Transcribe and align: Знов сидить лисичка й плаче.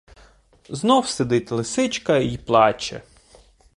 Знов 0.69 1.07
сидить 1.07 1.51
лисичка 1.51 2.17
й 2.17 2.37
плаче. 2.37 3.01